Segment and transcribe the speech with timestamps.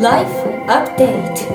[0.00, 0.30] Life
[0.68, 1.48] Update.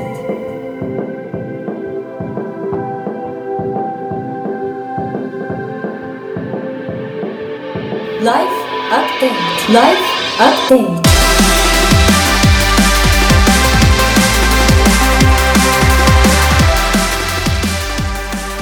[8.21, 8.51] Life
[8.91, 9.71] Update.
[9.71, 9.97] Life
[10.39, 11.03] Update.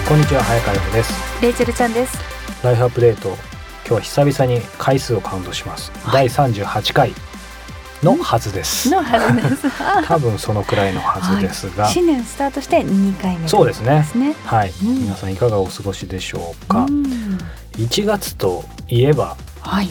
[0.08, 1.42] こんにちは早川洋です。
[1.42, 2.20] レイチェルちゃんです。
[2.64, 3.36] ライフアップデート今
[3.88, 7.16] 日は久々に回数をカウントします、第38回
[8.04, 8.90] のはずです。
[8.90, 9.68] のはずです。
[10.08, 14.06] 多分そのくらいのはずですが、新年スタートして2回目そうですね。
[14.46, 15.00] はい、うん。
[15.04, 17.38] 皆さんいかがお過ごしでしょうか、うん。
[17.78, 19.90] 1月といえばはい。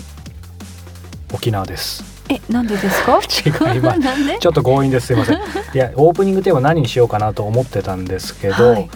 [1.32, 2.02] 沖縄です。
[2.28, 3.20] え、なんでですか？
[3.72, 4.00] 違います？
[4.40, 5.08] ちょっと強引です。
[5.08, 5.36] すいません。
[5.36, 5.40] い
[5.74, 8.90] やオープニングテーマ何にしようかなと思ってたんですけど、はい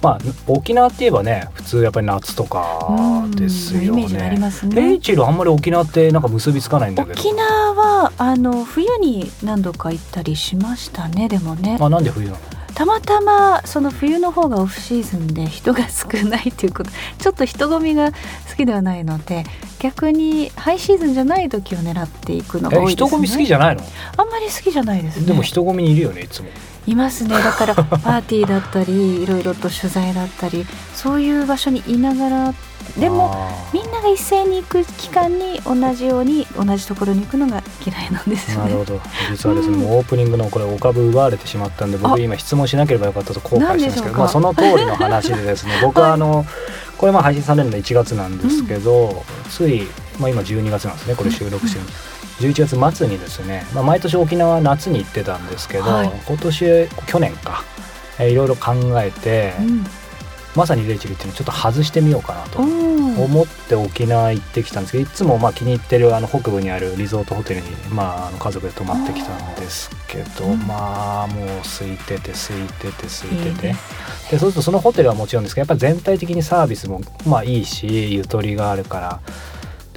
[0.00, 4.98] まあ沖縄って言えばね普通やっぱり夏とかですようんイメージがありねますレイね。
[5.00, 11.28] チェルあんまり沖縄ってなんか結びつかないんだけど沖縄はあの冬に何度か行ったりしましたね。
[11.28, 12.38] でもね、あなんで冬なの？
[12.74, 18.16] たまたまその冬の方がオフシーズンで人が少ないっていうこと、ちょっと人混みが好
[18.56, 19.44] きではないので、
[19.80, 23.06] 逆にハイシーズンじゃない時を狙っていくのが多いですね。
[23.06, 23.82] え人混み好きじゃないの、
[24.16, 25.26] あんまり好きじゃないですね。
[25.26, 26.50] でも人混みにいるよねいつも
[26.88, 27.30] いますね。
[27.30, 32.54] だから パーティーだったりいろいろと取材だったりそういう場所にいながら
[32.98, 38.64] でもあみんなが一斉に行く期間に同じように同じところに行くのが嫌いなんですよね。
[38.64, 39.00] ーなるほど。
[39.30, 39.80] 実はですね、うん。
[39.82, 42.18] もうオープニングのこれお株奪われてしまったんで僕あ。
[42.18, 46.46] 今質問しなければよかったと後悔してるんですけどまあその通りの話でですね 僕はあの
[46.96, 49.86] これまあ配信されるの1月なんですけど、つい、
[50.18, 51.90] まあ、今12月なんですねこれ収録してるの。
[52.38, 56.10] 11月末にですね、まあ、毎年沖縄は夏に行ってたんですけど、はい。
[56.26, 57.64] 今年去年か、
[58.18, 59.84] えーいろいろ考えて、うん。
[60.56, 70.66] まさにレイチェルっていうのをちょっと外してみようかなと思って沖縄行ってきたんですけどいつもまあ気に入ってるあの北部にあるリゾートホテルに、まあ、あの家族で泊まってきたんですけど、うん。
[70.66, 73.74] まあもう空いてて空いてて空いてて。
[74.30, 79.20] でそうするとそのホテルはもちろんですけどやっぱ全体的にサービスもまあいいしゆとりがあるから。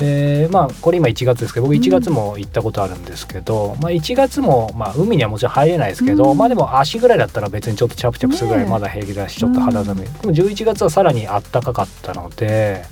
[0.01, 6.37] でまあこれ今1月ですけど僕1月も行ったことあるんですけど、まあ、1月も、まあ、海にはもちろん入れないですけど、うん。
[6.37, 12.83] まあでも足ぐらいだったら別にちょっとチャプチャプするぐらいまだ平気だし、ちょっと肌寒い、でも11月はさらにあったかかったので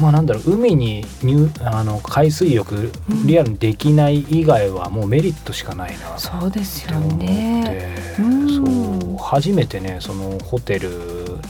[0.00, 3.26] まあなんだろう海に入あの海水浴うん。
[3.28, 7.94] リアルにできない以外はもうメリットしかないなとそうですよね。
[8.18, 8.48] うん。
[8.48, 10.88] そう初めてねそのホテル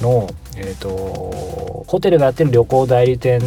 [0.02, 0.88] の、えー、と
[1.86, 3.40] ホテルがやってる旅行代理店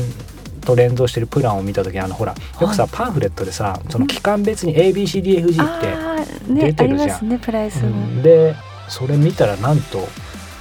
[0.61, 7.29] と連動してるプランを見た時あのほらよくさ、はパンフレットでさその期間別に ABCDFG って、出てるじゃん。
[7.29, 7.95] ねプライスうも。
[8.05, 8.21] ん。
[8.21, 8.55] で
[8.87, 10.07] それ見たらなんと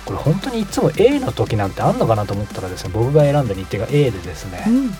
[0.04, 4.90] これ本当にいつも A の時なんてあんのかなと思ったらですね僕が選んだ日程が A でですね、うん、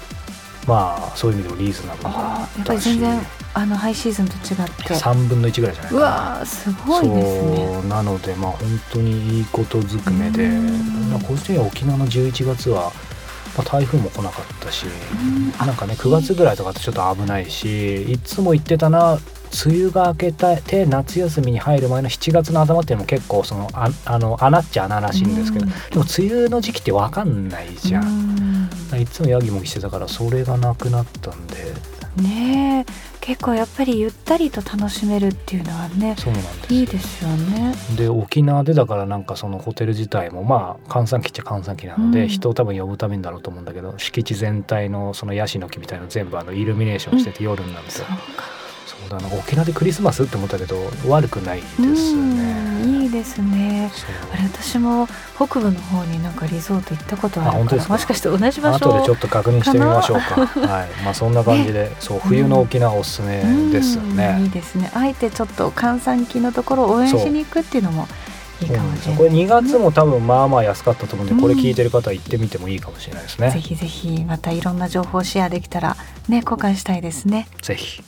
[0.67, 3.21] まあそういう意味でもリーズナブルだあーやっぱり全然
[3.53, 4.43] あのハイシーズンと違っ
[4.87, 4.95] て。
[4.95, 7.57] 3分の1ぐらいじゃないかうなわーすごいですね。
[7.75, 11.11] そうなのでまあ本当にいいことずくめでうん。
[11.11, 12.93] まあ個人的には沖縄の11月は、
[13.61, 19.19] まあ、台風も来なかったし、うなんかね9月ぐらいとかってちょっと危ないしいつも言ってたな
[19.67, 25.71] 梅雨が明けて夏休みに入る前の7月の頭っていうのも結構そのああの穴っちゃ穴らしいんですけど、うん。
[25.71, 28.71] でも梅雨の時期って分かんないじゃん。
[28.99, 31.75] いつもヤギもぎしてたからそれがなくなったんで。
[32.17, 37.75] ねえ結構やっぱりゆったりと楽しめるっていうのはねそうなんですよいいですよね。
[37.97, 48.60] で沖縄でだからなんかそのホテル自体もまあ閑散期っちゃ閑散期なので、うん人を多分呼ぶためにだろうと思うんだけど敷地全体のそのヤシの木みたいなの全部あのイルミネーションしてて夜になると、そうか。
[48.87, 50.77] そうだな沖縄でクリスマスって思ったけど
[51.07, 52.53] 悪くないですね。
[52.85, 53.91] うんいいですね。
[54.33, 60.47] あれ私も北部の方になんかリゾート行ったことあるからもしかして同じ場所後でちょっと確認してみましょうか。
[60.47, 64.43] はい、まあそんな感じで、そう冬の沖縄おすすめですようんいね。
[64.47, 64.91] いですね。
[64.95, 68.09] あえてちょっと閑散期のところを応援しに行くっていうのも
[68.63, 69.17] いいかもしれない。
[69.19, 73.51] これ2月も多分まあまあ安かったと思うんで、これ聞いてる方は行ってみてもいいかもしれないですね。
[73.51, 75.97] ぜひぜひまたいろんな情報をシェアできたら
[76.29, 77.49] ね交換したいですね。
[77.61, 78.03] ぜひ。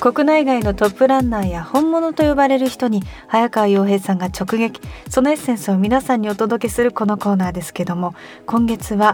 [0.00, 4.80] 国内外のトップランナーや本物と呼ばれる人に早川洋平さんが直撃
[5.10, 8.14] そのエッセンスを皆さんにお届けするこのコーナーですけども
[8.46, 9.12] 今月は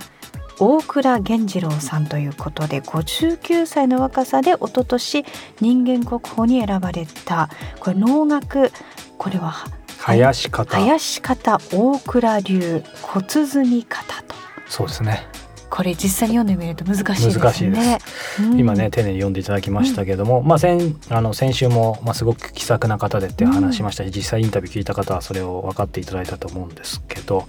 [0.61, 5.25] 大倉源次郎さんということで59歳の若さで一昨年
[5.61, 7.51] 人間国宝に選ばれた
[7.81, 8.71] これ能楽
[9.19, 9.55] これは
[9.99, 10.77] 林方。
[10.77, 14.37] 林方大倉流骨積み方と
[14.69, 15.27] そうですね。
[15.71, 17.43] これ実際に読んでみると難しいですね。
[17.43, 18.43] 難しいです。
[18.43, 18.59] うん。
[18.59, 27.47] 今ね丁寧に読んでいただきましたけども、まあ先あの先週も、まあ、すごく気さくな方でって話しましたし、実際インタビュー聞いた方はそれを分かっていただいたと思うんですけど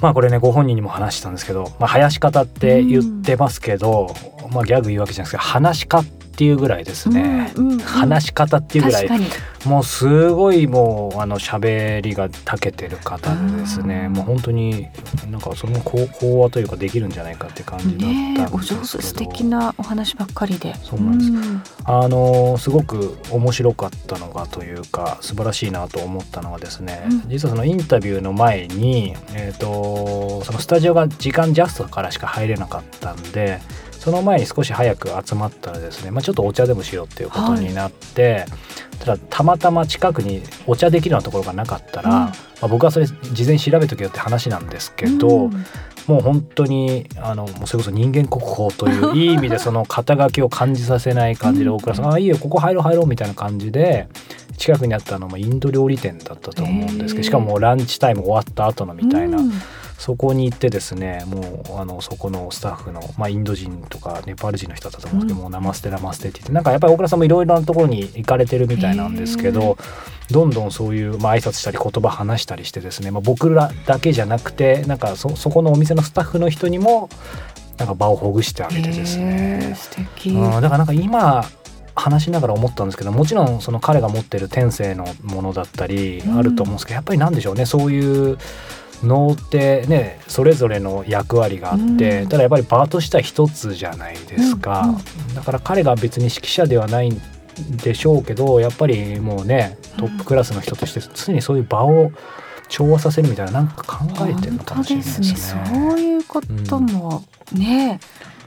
[0.00, 4.14] まあこれねご本人にも話したんですけど、まあ、林方って言ってますけど、
[4.52, 6.02] まあギャグ言うわけじゃないですけど話し家
[6.40, 7.78] っていうぐらいですね、うんうんうん。
[7.80, 9.08] 話し方っていうぐらい。
[9.66, 14.06] もうすごいもうあの喋りが長けてる方でですね。
[14.06, 14.12] うん。
[14.14, 14.88] もう本当に
[15.30, 18.06] なんかその講講話というかできるんじゃないかって感じだ
[18.46, 20.74] ったんお上手ですけど、素敵なお話ばっかりで。
[20.76, 21.30] そうなんです。
[21.30, 21.62] ん。
[21.84, 27.28] あのすごく面白かったのがというか素晴らしいなと思ったのはですね、うん。
[27.28, 33.60] 実はそのインタビューの前に、えー、とそのスタジオが時間ジャストからしか入れなかったんで
[34.00, 38.46] その前に少し早く集まったらですね、まあ、ちょっとお茶でもしようっていうことになって、
[38.98, 42.16] ただたまたま近くにお茶できるようなところがなかったら、うん。
[42.16, 42.32] ま
[42.62, 45.64] あ、僕はそれ事前に調べとけよって話なんですけど、うん。
[46.06, 51.76] もう本当にあのそれこそ人間国宝という いい意味でその肩書きを感じさせない感じでうん。
[51.76, 54.08] 大倉さん「あいいよここ入ろう入ろう」みたいな感じで
[54.56, 59.52] 近くにあったのもインド料理店だったと思うんですけどしかもランチタイム終わった後のみたいな、うん
[60.00, 65.42] そこに行ってですねもうあのそこのスタッフの、まあ、インド人とかネパール人の人だと思うんですけど、うん。
[65.42, 69.76] もうナマステナマステって言ってなんかやっぱり大倉さんもいろいろなところに行かれてるみたいなんですけど
[70.30, 77.10] どんどんそういう、まあ挨拶したり言葉話したりしてですね、まあ、僕らだけじゃなくてなんかそそこのお店のスタッフの人にも
[77.76, 79.74] なんか場をほぐしてあげてですへねえ。
[79.74, 80.30] 素敵。
[80.30, 81.44] うん、だからなんか今
[81.94, 86.38] 話しながら思ったんですけどもちろんその彼が持ってる天性のものだったりうん。
[86.38, 88.38] あると思うんですけど、やっぱりなんでしょうねそういう
[89.02, 94.96] 能ってねそれぞれの役割があって、うんただやっぱり場としては一つじゃないですか、
[95.28, 97.20] うんだから彼が別に指揮者ではないん
[97.82, 102.10] でしょうけどやっぱりもうねトップクラスの人として常にそういう場を
[102.68, 105.64] 調和させるみたいななんか考えてるのかもしれないですね。
[105.66, 108.00] そういうこともね、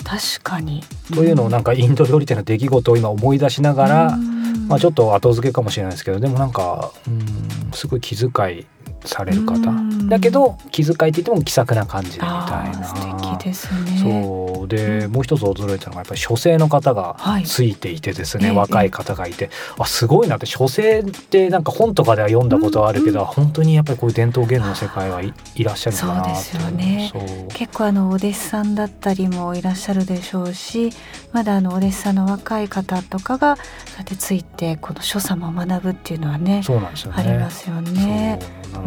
[0.04, 0.82] 確かに。
[1.14, 8.66] というのをなんかインド料理店の出来事を今思い出しながら、うんまあ、ちょっと後付けかもしれないですけどでもなんかうんすごい気遣い
[9.08, 9.56] される方。
[9.70, 10.10] うん。
[10.10, 13.98] だけど気遣いって言っても気さくな感じでみたいあなー素敵ですね。
[13.98, 14.68] そう。
[14.68, 15.12] で、うん。
[15.12, 17.44] もう一つ驚いたのがやっぱり書生の方がはい。
[17.44, 20.46] ついていてですね、ええ若い方がいて、あすごいなって。
[20.46, 23.26] 書生ってなんか本とかでは読んだことはあるけど、うん。
[23.26, 27.12] 本当にやっぱりこういう伝統芸能の世界はいいらっしゃるんだなってそうですよね。
[27.54, 30.92] 結構あのお弟子さんだったりもいらっしゃるでしょうし
[31.32, 33.66] まだあのお弟子さんの若い方とかがそう
[33.98, 37.18] やってついてこの所作も学ぶっていうのはねそうなんですよね。
[37.18, 38.40] ありますよね。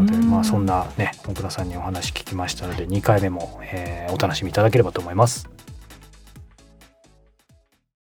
[0.06, 0.30] で、うん。
[0.30, 5.48] まあそんなね大倉さんにお話聞きましたので2回目も、えーお楽しみいただければと思います。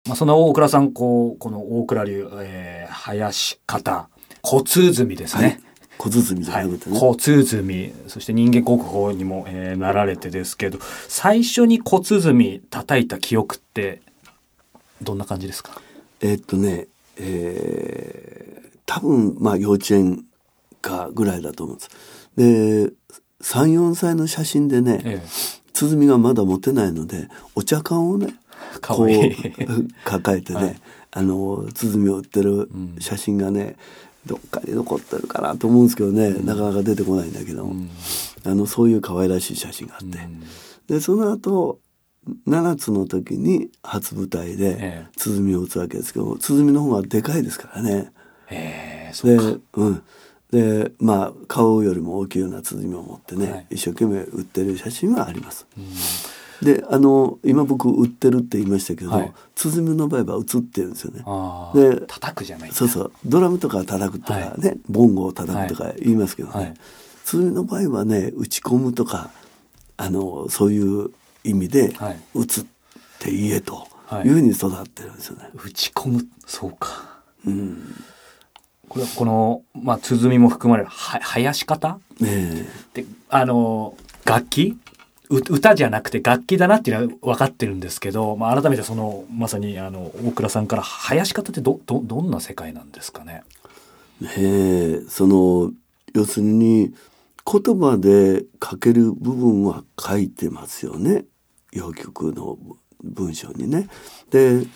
[0.07, 4.09] まあその大倉さんこうこの大倉流、えー、林方
[4.43, 5.61] 小鼓ですね。
[5.99, 14.01] 小鼓じゃはいなくてね、小鼓そして人間国宝にも、えーなられてですけど最初に小鼓叩いた記憶って
[15.03, 15.81] どんな感じですか？
[16.21, 16.87] えーっとね、
[17.17, 20.25] えー多分まあ幼稚園
[20.81, 21.91] かぐらいだと思うんです。
[22.37, 22.93] で
[23.43, 25.23] 34歳の写真でね、え
[25.73, 28.35] 鼓がまだ持てないのでお茶缶をね
[28.83, 29.05] こ。
[29.05, 29.09] う
[30.05, 30.81] 抱えてね、はい。
[31.11, 33.77] あの鼓を売ってるん写真がね、
[34.27, 37.89] どっかに残ってるかなと思うんですけどね、なかなか出てこないんだけど、うん。
[38.45, 40.19] あのそういう可愛らしい写真があって、
[40.95, 41.81] でその後
[42.47, 45.07] 7つの時に初舞台でええ。
[45.17, 48.13] 鼓を打つわけですけど鼓の方がでかいですからね。
[48.51, 49.59] ええそうでか。
[49.75, 50.03] うん
[50.51, 53.67] でまあ顔よりも大きいような鼓を持ってね、はい。
[53.71, 55.67] 一生懸命打ってる写真はあります。
[55.77, 55.85] うん。
[56.67, 59.33] であの今僕売ってるって言いましたけど、はい。
[59.55, 61.23] 鼓の場合は映ってるんですよね。
[61.27, 63.13] あであ、叩くじゃないそうそう。
[63.27, 66.75] ドラムとか叩くとかはね、ボンゴを叩くとか言いますけどね、はい。
[67.25, 69.31] 鼓の場合はね打ち込むとか
[69.99, 71.11] あのそういう
[71.45, 72.21] 意味ではい。
[72.35, 72.65] 打つっ
[73.19, 74.27] て言えとはい。
[74.27, 75.51] いうふうに育ってるんですよね。
[75.55, 77.21] 打ち込む、そうか。
[77.47, 77.95] うん
[78.89, 81.99] これはこの、まあ、鼓も含まれる、は、林方？
[82.21, 84.79] ねで、あの、楽器？
[85.31, 93.43] う歌じゃなくて楽器だなっていうのは分かってるんですけど、まあ、改めてその、まさに、あの、大倉さんから、林方ってど、ど、どんな世界なんですかね？
[94.37, 95.71] えその
[96.13, 96.93] 要するに
[97.47, 101.25] 言葉で書ける部分は書いてますよね
[101.71, 102.59] 謡曲の
[103.05, 103.89] 文章にね。
[104.31, 104.67] で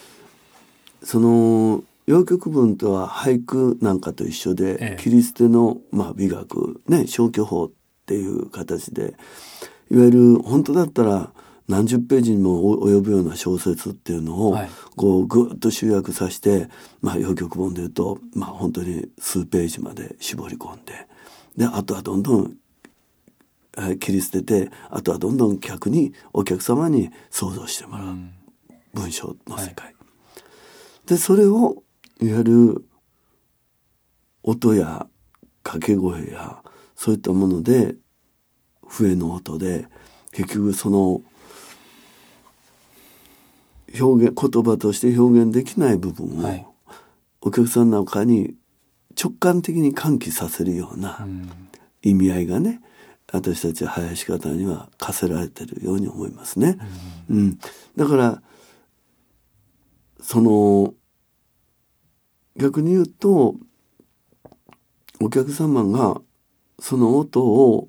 [1.03, 5.03] その謡曲文とは俳句なんかと一緒で、ええ。
[5.03, 7.71] キリステの、まあ、美学ね消去法っ
[8.07, 9.15] ていう形で
[9.91, 11.33] いわゆる本当だったら
[11.69, 14.71] 何十ページにも及ぶような小説っていうのを、はい。
[14.97, 16.69] こうぐっと集約させて、
[17.01, 20.93] まあ、謡曲本でいうと、まあ、本当に数ページまで絞り込んで
[21.57, 22.57] であとはどんどん
[23.79, 28.17] えー切り捨ててあとはどんどん客にお客様に想像してもらう
[28.93, 29.95] 文章の世界。
[31.07, 31.82] でそれを
[32.23, 32.85] いわゆる
[34.43, 35.07] 音や
[35.63, 36.63] 掛け声や
[36.95, 37.97] そういったもので
[38.87, 39.87] 笛の音で
[40.33, 41.21] 結局その
[44.01, 46.67] 表現言葉として表現できない部分を、はい。
[47.43, 48.55] お客さんの中に
[49.21, 51.51] 直感的に喚起させるようなうん。
[52.03, 52.81] 意味合いがね
[53.33, 56.77] 私たち林方には課せられてるように思いますね。
[57.31, 57.59] うん、
[57.97, 58.43] だから
[60.21, 60.95] その
[62.57, 63.57] 逆に言うと
[65.21, 66.21] お客様が
[66.79, 67.89] その音を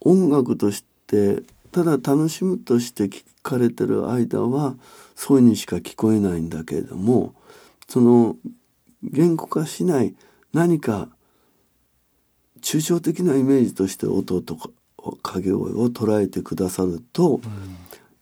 [0.00, 4.74] 音楽としてただ楽しむとして聞かれてる間は
[5.14, 7.34] そうにしか聞こえないんだけれども
[7.88, 8.36] その
[9.02, 10.14] 言語化しない
[10.52, 11.08] 何か
[12.60, 14.70] 抽象的なイメージとして音とか
[15.22, 17.40] 掛け声を捉えてくださると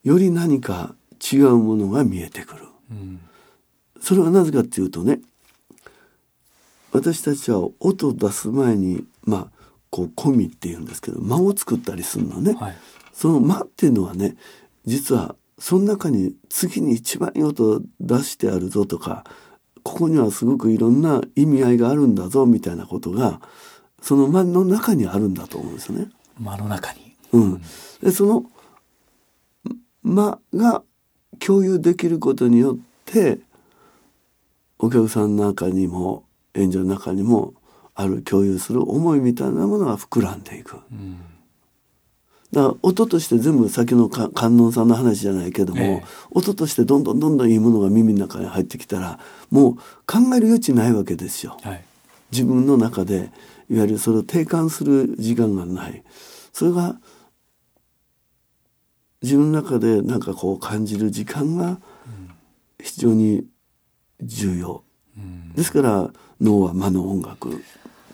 [0.03, 0.95] より何か
[1.33, 2.67] 違うものが見えてくる。
[2.91, 3.21] うん
[4.01, 5.21] それはなぜかっていうとね
[6.93, 9.47] 私たちは音を出す前にまあ
[9.91, 12.77] こう込みっていうんですけど間を作ったりするのね、はい。
[13.13, 14.37] その間っていうのはね
[14.87, 19.25] 実はその中に次に一番いい音を出してあるぞとか
[19.83, 23.41] ここにはすごくいろんな意味合いがあるんだぞみたいなことが
[24.01, 26.09] その間の中にあるんだと思うんですよね。
[26.39, 27.15] 間の中に。
[27.33, 27.63] うん、
[28.03, 28.45] でその
[30.03, 30.83] 間が
[31.39, 33.39] 共有できることによって
[34.79, 37.55] お客さんの中にも演者の中にも
[37.95, 40.79] ある共有する思いみたいなものが膨らんでいく。
[40.91, 41.19] うん。
[42.53, 46.05] だから音として全部先のか観音さんの話じゃないけども、ええ。
[46.31, 49.75] 音としてどんどんどんどんいいものが耳の中に入ってきたらもう
[50.07, 51.59] 考える余地ないわけですよ。
[51.63, 51.85] はい。
[52.33, 53.31] 自分の中で
[53.69, 56.03] いわゆるそれを定感する時間がない。
[56.53, 57.01] それが
[59.23, 61.81] 自分の中でなんかこう感じる時間が
[62.83, 63.47] 非常に
[64.21, 64.83] 重要。
[65.17, 65.53] うん。
[65.53, 67.63] ですから脳は魔の音楽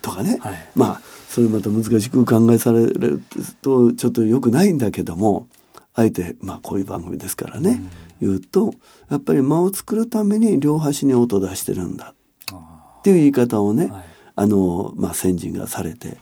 [0.01, 0.69] とかね、はい。
[0.75, 3.21] まあそれまた難しく考えされる
[3.61, 5.47] とちょっと良くないんだけども
[5.93, 7.81] あえてまあこういう番組ですからね、
[8.21, 8.73] 言うと
[9.09, 12.13] やっぱり間を作るために両端に音を出してるんだ。
[12.51, 14.03] あっていう言い方をね、はい。
[14.35, 16.17] あのまあ先人がされて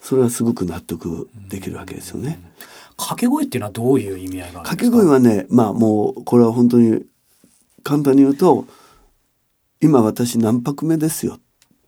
[0.00, 2.38] それはすごく納得できるわけですよね。
[2.96, 4.96] 掛け声っていうのはどういう意味合いがあるん掛ですか？
[4.98, 7.02] け声はねまあもうこれは本当に
[7.82, 8.66] 簡単に言うと
[9.80, 11.38] 今私何拍目ですよ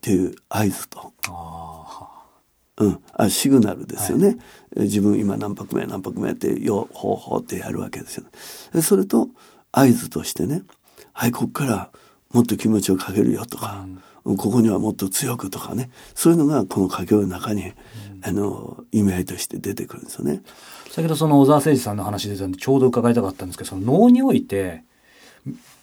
[0.06, 2.08] っていう合図と、あ
[2.76, 4.36] うん、あシグナルですよね、
[4.76, 8.25] え自分今何拍目何拍目ってよほうほうってやるわけですよ、
[8.72, 9.28] でそれと
[9.72, 10.62] 合図としてね
[11.12, 11.90] はいここから
[12.32, 13.84] もっと気持ちをかけるよとか、
[14.22, 17.72] ここにはもっと強くとかねそういうのがこの掛け声の中に、
[18.22, 20.42] あの意味合いとして出てくるんですよね。
[20.88, 24.84] ー先ほどその小沢誠二さんの話出たんでちょうど伺いたかったんですけどその能において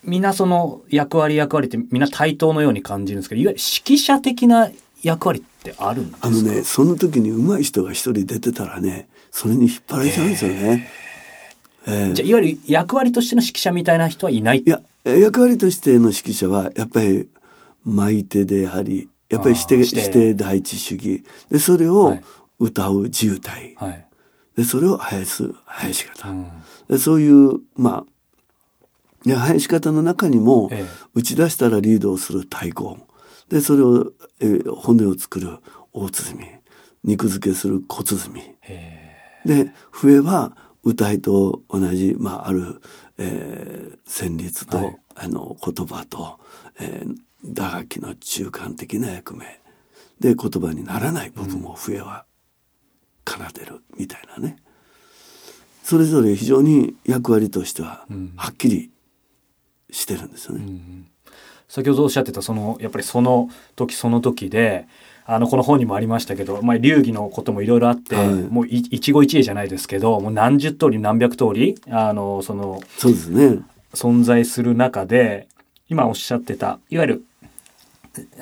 [0.03, 4.69] みんなその役割役割ってみんな対等のように感じるんですけどいわゆる指揮者的な
[5.01, 6.27] 役割ってあるんですか？
[6.27, 10.89] あのねその時に上手い人が一人出てたらねそれに引っ張られちゃうんですよね。
[11.87, 12.13] ええ。
[12.13, 17.29] じゃあいわゆる役割としての指揮者みたいな人はいないいや役割としての指揮者はやっぱり
[17.85, 20.33] 舞い手でありやっぱり指定指定。
[20.33, 21.23] 第一主義。
[21.49, 22.21] でそれはをい。
[22.59, 24.05] 歌う自由体、はい、
[24.55, 26.47] でそれを生やす林方、うん。
[26.87, 28.12] でそういうまあ
[29.25, 30.85] いや林方の中にもええ。
[31.13, 32.97] 打ち出したらリードをする太鼓
[33.49, 35.59] でそれを、えー骨を作る
[35.93, 36.45] 大鼓。
[37.03, 38.39] 肉付けする小鼓。
[38.61, 39.15] へ
[39.45, 42.81] で笛は歌いと同じ、まあ、ある、
[43.17, 44.97] えー旋律と、はい。
[45.15, 46.39] あの言葉と、
[46.79, 47.15] えー
[47.45, 49.45] 打楽器の中間的な役目。
[50.19, 51.29] で言葉にならない。
[51.29, 52.25] 部分を笛は
[53.27, 54.55] 奏でるみたいなね、
[55.83, 58.33] それぞれ非常に役割としてはうん。
[58.37, 58.91] はっきり
[59.93, 60.63] してるんですよね。
[60.65, 61.07] えうん
[61.69, 64.85] 先ほどおっしゃってたそのやっぱりその時その時で
[65.25, 73.61] あのこの本にもありましたけど、まあ、流儀のこともいろいろあって、はいもうい一期一会じゃないですけどもう何十通り何百通りあのそのそうですね。
[73.95, 75.47] 存在する中で
[75.89, 77.25] 今おっしゃってたいわゆる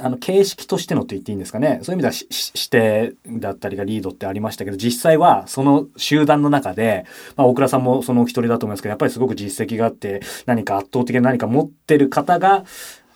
[0.01, 1.79] あの形式としてのと言っていいんですかね。
[1.83, 7.05] そういう意味ではしし指定だったりがリードってありましたけど実際はその集団の中で、
[7.37, 12.65] まあ、大倉さんもそのお一人だと思いますけどやっぱりすごく実績があって何か圧倒的な何か持ってる方が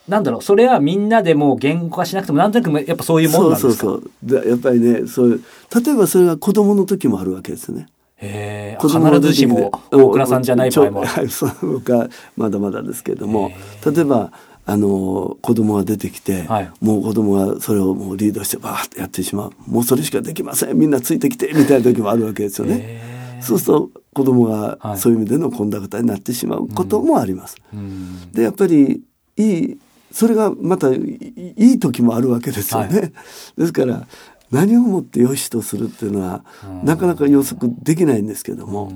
[0.08, 3.74] なんだろうそれはみんなでもう言語化しなくてもなんとなくやっぱそういうもんなんですか？
[3.74, 4.42] そうそうそう。
[4.44, 5.44] でやっぱりねそういう
[5.84, 7.88] 例えばそれが子供の時もあるわけですよね。
[8.18, 12.08] へ必ずしも大倉さんじゃない場合も そうか
[12.38, 13.52] まだまだですけれども。
[13.86, 14.32] 例えば
[14.68, 16.72] あの子供が出てきて、はい。
[16.82, 19.52] もう子供がそれをもうリードしてバーッとやってしまう。
[19.68, 20.78] もうそれしかできません。
[20.78, 23.40] みんなついてきてみたいな時もあるわけですよね。
[23.42, 24.98] そうすると子供がはい。
[24.98, 27.58] そういう意味でのコンダクターになってしまうこともあります。
[27.74, 28.32] うん。
[28.32, 29.04] でやっぱり
[29.38, 29.80] いい
[30.12, 33.00] それがまたいいいい時もあるわけですよね。
[33.00, 33.12] は
[33.58, 34.08] ですから
[34.50, 36.46] 何をもって良しとするっていうのは
[36.84, 38.94] なかなか予測できないんですけども、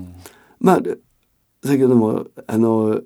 [0.59, 0.79] まあ
[1.63, 3.01] 先ほどもあの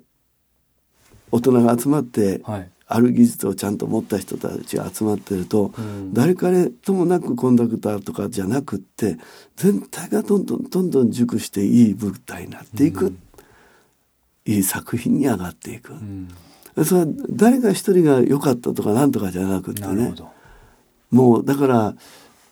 [1.30, 2.70] 大人が集まって、はい。
[2.86, 6.12] ある技術をちゃんと持った人たちが集まってると、ん。
[6.12, 9.16] 誰彼ともなくコンダクターとかじゃなくって
[9.56, 13.16] 全体がどんどんどんどん熟していい舞台になっていく、
[14.44, 16.28] いい作品に上がっていく、うん。
[16.84, 20.14] それは誰か一人が良かったとかなんとかじゃなくってね。
[21.10, 21.94] もうだから、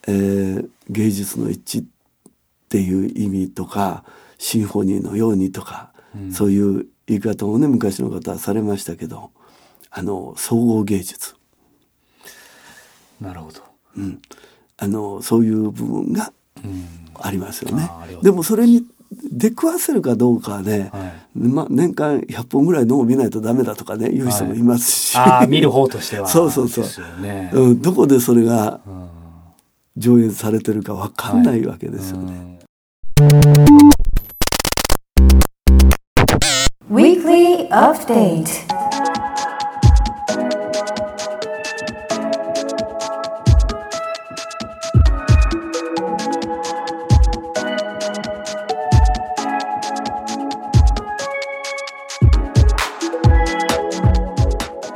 [0.07, 1.85] えー芸術の一致っ
[2.69, 4.03] ていう意味とか
[4.37, 5.93] シンフォニーのようにとか、
[6.31, 9.31] そういう言い方をね昔の方はされましたけど
[9.89, 11.35] あの総合芸術、
[13.21, 13.61] なるほど。
[13.97, 14.21] うん、
[14.77, 16.33] あのそういう部分が
[16.63, 17.03] うん。
[17.21, 17.89] ありますよね。
[18.21, 18.85] でもそれに
[19.31, 21.39] 出くわせるかどうかはね、はい。
[21.39, 24.63] まあ、年間100本ぐらいのを見ないとダメだとかね言う人もい。
[24.63, 27.21] ますし、ああ見る方としては そうそうそう。
[27.21, 27.51] ね。
[27.53, 29.09] うん、どこでそれがうん。
[29.95, 32.59] 上演されてるか分かんないわけですよね。
[37.23, 38.49] Weekly Update.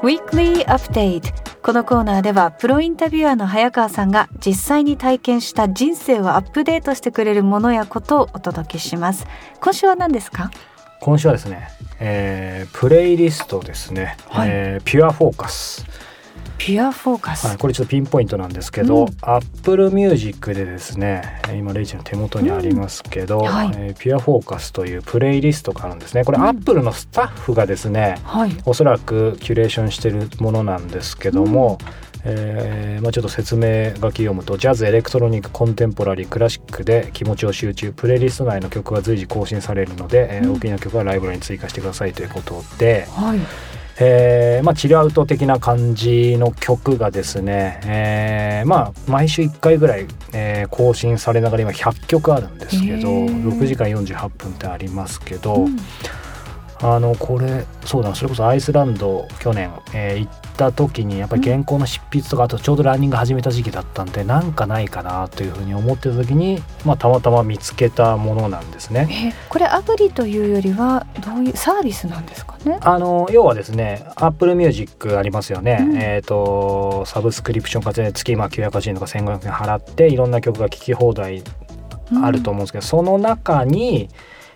[0.03, 1.33] Weekly Update.
[1.61, 9.25] このコーナーではプロインタビュアーの早川さんが実際に体験した人生をアップデートしてくれるものやことをお届けします。
[9.61, 10.51] 今週は何ですか？
[10.99, 14.49] 今週はですね、えープレイリストですね、はい。
[14.51, 15.85] えーピュアフォーカス、
[16.57, 19.07] ピュアフォーカス、はい、これちょっとピンポイントなんですけど、うん。
[19.21, 23.45] Apple Music でですねえー今レイチの手元にありますけど、うん。
[23.45, 23.71] はい。
[23.75, 26.23] えーピュアフォーカスというプレイリストがあるんですね。
[26.23, 26.45] これうん。
[26.45, 28.51] Apple のスタッフがですね、はい。
[28.65, 31.77] おそらくキュレーションしてるものなんですけども、
[32.29, 40.55] えーまあ、ちょっと説明書き読むとジャズエレクトロニックコンテンポラリークラシックで気持ちを集中プレイリスト内の曲が随時更新されるので、えーうん。
[40.55, 43.39] お気に入りの曲はライブラリに追加してくださいということで、はい
[43.99, 53.51] えーまあ、チルアウト的な感じの曲がですね、えーまあ、毎週1回ぐらい、えー更新されながら今100曲あるんですけどへー。
[53.51, 55.77] 6時間48分ってありますけど、うん
[56.81, 69.07] あのこれそうだなそれこそアイスランド去年、えー行った時にやっぱり原稿の執筆とかあとちょうどランニング始めた時期だったんでなんかないかなというふうに思ってた時に、まあ、たまたま見つけたものなんですね。
[69.35, 72.79] えこれアプリというよりはどういうサービスなんですかね？
[72.81, 75.97] あの要はですね Apple Music ありますよね、うん。
[75.97, 81.43] えっ、とサブスクリプション化で月まあ980円とか1500円払っていろんな曲が聴き放題
[82.23, 84.09] あると思うんですけど、その中に、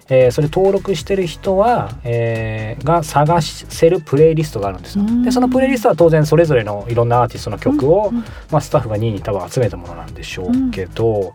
[0.10, 5.04] えーそれ登録してる人は、えーが探せるプレイリストがあるんですよ。
[5.04, 5.24] うん。
[5.24, 8.18] でそのプレイリストは当然それぞれのいろんなアーティストの曲を、うん。
[8.18, 11.34] うんまあ、スタッフが任意に多分集めたものなんでしょうけど、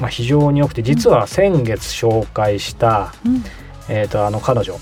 [0.00, 3.44] まあ、非常に良くて実は先月紹介した、うん。
[3.88, 4.76] えー、とあの彼女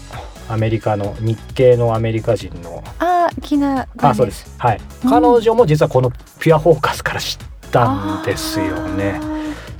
[0.48, 4.54] アメリカの日系のアメリカ人のあーキナあそうです。
[4.58, 9.33] はい、うん彼女も実はこのピュアフォーカスから知ったんですよね。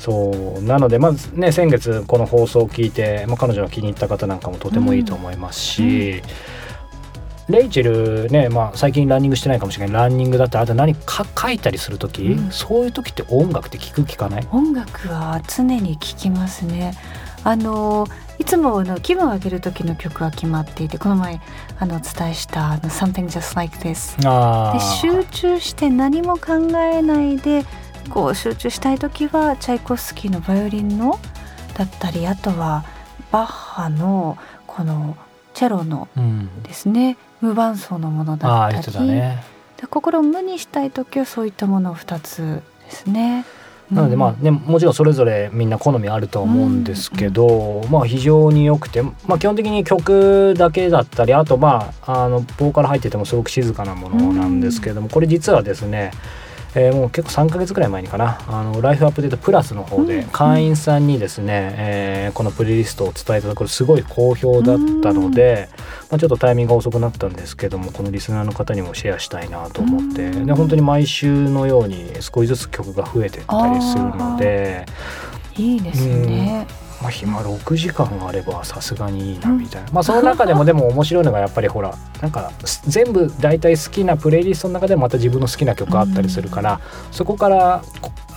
[0.04, 0.62] あそう。
[0.62, 6.22] なのでまずね先月この放送を聞いて、まあ、彼女が気に入った方なんかもとてもいいと思いますし、
[7.48, 9.94] レイチェルね、まあ、最近ランニングしてないかもしれない。
[9.94, 12.50] ランニングだってあと何か書いたりする時、うん。
[12.50, 14.42] そういう時って音楽って聞く聞かない？
[14.42, 16.94] ー音楽は常に聴きますね。
[17.46, 18.06] あの
[18.38, 21.42] いつもの気分を上げる時の曲は決まっていてこの前
[21.78, 24.16] あのお伝えしたあの「Something Just Like This」
[24.72, 27.66] で集中して何も考えないで
[28.10, 31.18] こう集中したい時はチャイコフスキーのバイオリンの
[31.76, 32.84] だったりあとは
[33.30, 35.16] バッハのこの
[35.54, 39.44] チェロのうん、ですね無伴奏のものあだったり、たね。
[39.80, 43.44] で心を無にしたい時はそういったものを2つですね。
[43.90, 56.12] なのでまあねもちろんそれぞれみんな好みあると思うんですけど、まあ非常に良くて、まあ、基本的に曲だけだったりあとまああのボーカル入っててもすごく静かなものなんですけれども、これ実はですね
[56.76, 58.40] えーもう結構3ヶ月ぐらい前にかな。
[58.48, 60.28] あのライフアップデートプラスの方でうん。
[60.30, 65.68] 会員さんにですね、えーこのプレイリストを伝えたところすごい好評だったので、
[66.10, 70.24] まあ、ちょっとタイミングが遅くなったんですけどもこのリスナーの方にもシェアしたいなと思って。
[70.24, 70.46] うん。
[70.46, 74.86] で本当に毎週のように少しずつ曲が増えてったりするので。
[75.56, 76.66] いいですね。
[77.04, 82.50] まあ、暇6時間あればさすがにいいなみたいな、まあその中でもでも面白いのがやっぱりほらなんか
[82.86, 87.82] 全部大体好きなプレイリストの中でまた自分の好きな曲あったりするから、そこから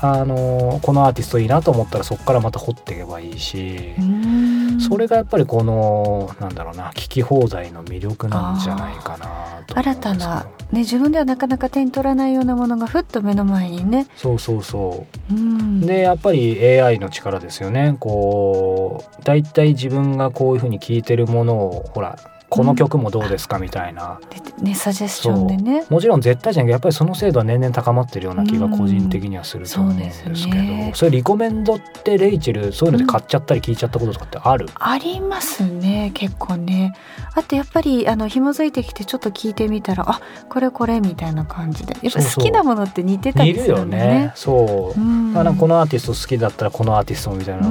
[0.02, 4.80] あのこのアーティストいいなと思ったらそこからまた掘っていけばいいし、うん。
[4.80, 14.08] それがやっぱりこのなんだろうな聞き放題の魅力なんじゃないかなと新たなね自分ではなかなか手に取らないようなものがふっと目の前にね。
[14.16, 15.34] そうそうそう。
[15.34, 17.98] うん、でやっぱり AI の力ですよね。
[18.00, 22.20] こうだいたい自分がこういうふうに聴いてるものをほら
[22.58, 25.86] この曲もどうですかみたいな、でねサジェスションでね。
[25.90, 30.92] もちろん絶対じゃなくてやっぱりその精度は年々高まってるような気が個人的にはすると思うんですけど、うんそね。
[30.96, 36.94] それリコメンドってレイチェルそういうので買っちゃったり聞いちゃったこととかってある、ありますね結構ね。
[37.36, 41.96] あとやっぱりあの紐づいてきてちょっと聞いてみたらあこれこれみたいな感じで。
[42.02, 44.08] やっぱ好きなものって似てたりするんだね。
[44.08, 44.32] ね。
[44.36, 45.34] そう、うん。
[45.34, 47.70] だからこのアーティスト好きだったらこのアーティストみたいな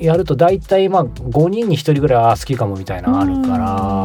[0.00, 3.95] やると大体まあ5人に1人ぐらいあー好きかもみたいなのあるから、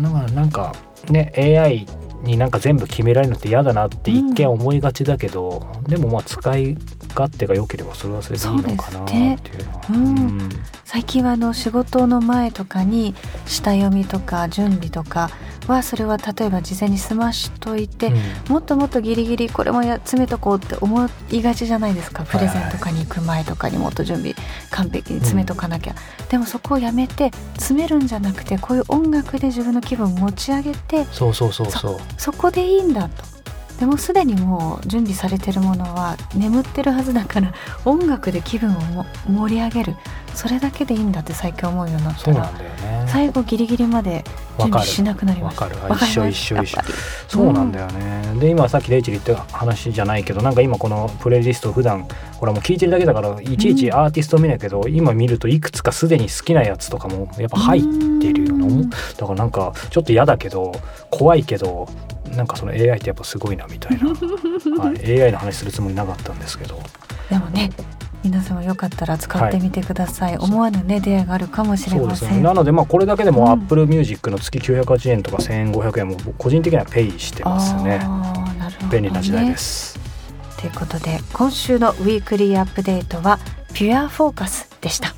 [0.00, 0.74] だからなんか
[1.08, 1.86] ね AI
[2.22, 6.76] になんか全部決められるのって嫌だなって一見思いがちだけど、でもまあ使い
[7.10, 9.82] 勝手が良ければそれはそれでいいのかなっていうのは。
[9.84, 9.98] そうですね。
[9.98, 10.48] うん。
[10.84, 13.14] 最近はあの仕事の前とかに
[13.46, 15.30] 下読みとか準備とか
[15.68, 18.52] はそれは例えば事前に済ましといて、うん。
[18.52, 22.24] もっともっとギリギリこれもや詰めとこうって思いがちじゃないですか。
[22.24, 24.34] プレゼンはいとかに行く前とかにもっと準備
[24.70, 25.94] 完璧に詰めとかなきゃ、
[26.28, 31.98] でもそこをやめて詰めるんじゃなくてこういう音楽で自分の気分を持ち上げてそうそうそうそう。
[32.18, 33.33] そこでいいんだと。
[33.78, 37.52] でもすでにもう準備されてるものは眠ってるはずだから
[37.84, 39.96] 音楽で気分をも盛り上げる。
[40.34, 42.32] それだけでいいんだって最近思うようになった。
[42.32, 43.04] らそうなんだよね。
[43.06, 44.24] 最後ギリギリまで
[44.58, 45.68] 準備しなくなりました。
[45.94, 46.80] 一緒一緒一緒。
[47.28, 52.06] そうなんだよね、で今さっきレイチェル言った話じゃないけどなんか今このプレイリスト普段
[52.38, 57.82] ほらもう聞いてるだけだからいちいちアーティスト見ないけど、今見るといくつかすでに好きなやつとかもやっぱ入っ
[58.20, 58.70] てるようなう。
[58.70, 60.72] んだからなんかちょっと嫌だけど
[61.10, 61.88] 怖いけど
[62.36, 64.08] なんかその AI ってやっぱすごいなみたいな、
[64.84, 66.80] はい、AI の話するつもりなかったんですけど。
[67.30, 67.70] でもね
[68.22, 72.36] 皆さんもよかったら使ってみてください、思わぬね出会いがあるかもしれません。
[72.36, 72.42] ね。
[72.42, 73.36] なのでまあこれだけでうん。
[73.36, 77.98] も Apple Music の月980円とか1500円も個人的にはペイしてますね。
[77.98, 78.00] ね。
[78.90, 79.98] 便利な時代です。
[80.58, 83.38] ということで今週のウィークリーアップデートは
[83.74, 85.14] ピュアフォーカスでした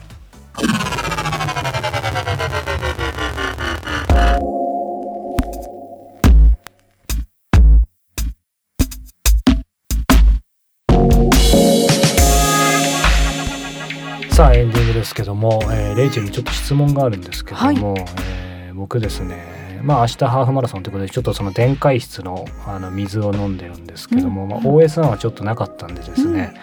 [15.07, 24.49] ですけども、えーレイチェルにちょっと質問があるんですけども、えー僕ですねまあ明日ハーフマラソンということでちょっとその電解質のあの水を飲んでるんですけども、うん。
[24.51, 26.55] まあ、OS1 はちょっとなかったんでですね、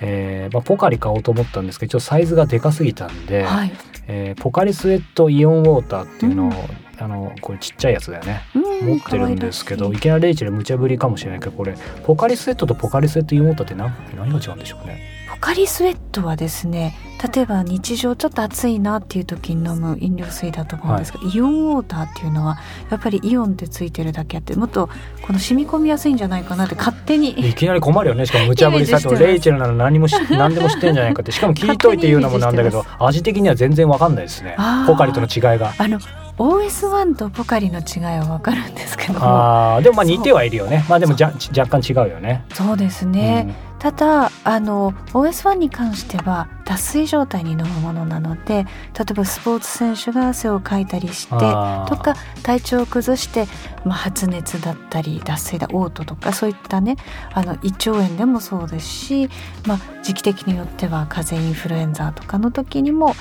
[0.00, 3.72] えーまあ、ポカリ買おうと思ったんですけどちょっとサイズがでかすぎたんで、はい、
[4.06, 6.54] えーポカリスエットイオンウォーターっていうのを、うん。
[6.98, 9.98] あのこれちっちゃいやつだよねうん持ってるんですけどい。
[9.98, 15.12] きなりレイチェル無茶ぶりかもしれないけどこれポカリスエットとポカリスエットイオンウォーターって何何が違うんでしょうね。
[15.12, 16.96] いポカリスエットはですね
[17.34, 22.58] 例えば日常ちょっと暑いなっていう時に飲む飲料水だと思うんですけど、イオンウォーターっていうのは
[22.90, 24.88] やっぱりイオンってついてるだけあってもっと
[25.22, 28.26] この染み込みやすいんじゃないかなって勝手にいきなり困るよね。
[28.26, 29.24] しかも無茶ぶりさイメージしてます。
[29.24, 31.32] レイチェルなら何もし 何でも知ってんじゃないかって。
[31.32, 34.56] しかも聞いといて言うのもなんだけど味的には全然わかんないですね。
[34.86, 35.72] ポカリとの違いが。
[35.78, 35.98] あの
[36.38, 39.20] OS1 とポカリの違いは分かるんですけども。
[39.22, 39.82] あー。
[39.82, 40.84] でもまあ似てはいるよね。
[40.88, 42.44] まあでもじゃ若干違うよね。
[42.52, 48.64] そうですね、ただあの OS1 に関しては脱水状態に飲むものなので
[48.98, 53.46] 例えばスポーツ選手が汗をかいたりしてとか体調を崩して、
[53.84, 56.96] まあ、発熱だったり脱水だ嘔吐とかそういったね
[57.32, 59.28] あの胃腸炎でもそうですし、
[59.66, 63.14] まあ、時期的によっては風邪インフルエンザとかの時にも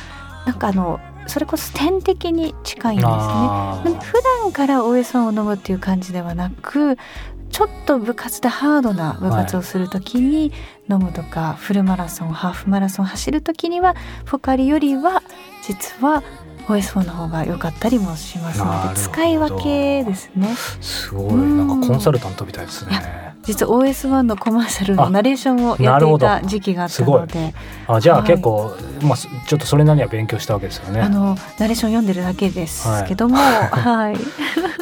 [0.46, 4.00] なんかあのそれこそ点滴に近いんですね。
[4.00, 6.98] 普段から OS1 を飲むっていう感じではなく
[7.56, 10.52] ちょっと部活でハードな部活をする時に
[10.90, 15.24] 飲むとか、フルマラソンハーフマラソン走る時にはポカリよりは
[15.64, 16.22] 実は
[16.68, 20.56] OS4 の方が良かったりもしますので使い分けですね。
[20.82, 21.34] すごい。
[21.34, 27.54] なんかコンサルタントみたいですいね実は OS1 のコマーシャルのナレーションをやっていた時期があったので
[27.88, 28.28] あじゃあはい。
[28.28, 31.02] 結構、まあすちょっとそれなりには勉強したわけですよね。
[31.02, 34.16] あのナレーション読んでるだけですけどもはい、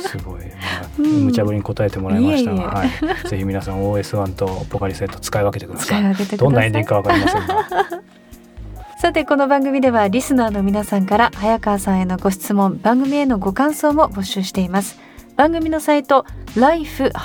[0.01, 1.25] すごい、まあうん。
[1.25, 3.13] 無茶ぶりに答えてもらいましたが、いえいえ。
[3.13, 6.37] はい、ぜひ皆さん OS1 とポカリセット使い分けてください。
[6.37, 7.67] どんなエンディングかわかりませんが
[9.03, 14.97] さてこの番組ではリスナーの皆さんから早川さんへのご質問番組へのご感想も募集しています。
[15.35, 17.15] 番組のサイト life-upd.com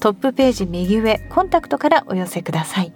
[0.00, 2.92] トップページ右上コンタクトからお寄せください。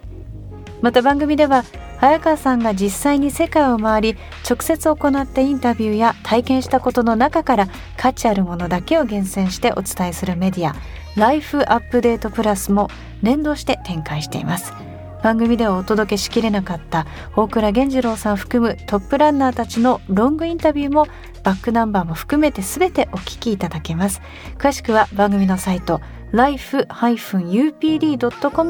[0.83, 1.63] また番組では
[1.99, 10.75] 早川さんが実際に世界を回り直接行ったインタビューや体験したことの中から価値あるものだけを厳選してお伝えするメディア
[11.15, 12.89] ライフアップデートプラスも
[13.23, 14.75] 連動して展開しています。
[15.23, 21.07] 番組ではお届けしきれなかった大倉源次郎さん含むトップランナーたちのロングインタビューも
[21.43, 24.21] バックナンバーも含めて全てお聞きいただけます。
[24.59, 26.01] 詳しくは番組のサイト
[26.33, 27.47] life-upd.com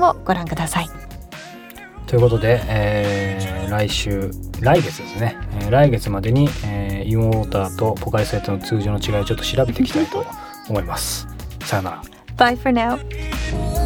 [0.06, 0.88] をご覧ください。
[2.06, 4.30] ということで、えー、来週
[4.60, 10.24] 来月ですね、えー、来月までに、えー、インウォーターとポカリスエットの通常の違いをちょっと調べていきたいと
[10.68, 11.28] 思います。
[11.64, 12.02] さよなら。
[12.38, 13.77] Bye for now